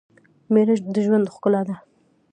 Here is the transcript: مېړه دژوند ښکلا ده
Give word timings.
مېړه 0.53 0.75
دژوند 0.95 1.31
ښکلا 1.33 1.61
ده 1.67 1.75